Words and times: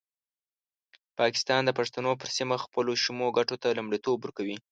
پاکستان 1.19 1.61
د 1.65 1.71
پښتنو 1.79 2.11
پر 2.21 2.29
سیمه 2.37 2.55
خپلو 2.65 2.91
شومو 3.03 3.27
ګټو 3.37 3.55
ته 3.61 3.67
لومړیتوب 3.77 4.17
ورکوي. 4.21 4.57